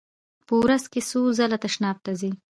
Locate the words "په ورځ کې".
0.47-1.01